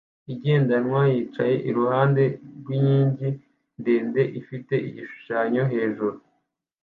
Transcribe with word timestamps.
igendanwa 0.33 1.01
yicaye 1.13 1.55
iruhande 1.69 2.23
yinkingi 2.27 3.29
ndende 3.79 4.21
ifite 4.39 4.73
igishusho 4.87 5.61
hejuru 5.73 6.17